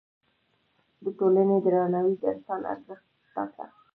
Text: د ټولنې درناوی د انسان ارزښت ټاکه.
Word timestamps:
د 1.03 1.05
ټولنې 1.17 1.57
درناوی 1.65 2.13
د 2.21 2.23
انسان 2.33 2.61
ارزښت 2.73 3.05
ټاکه. 3.33 3.65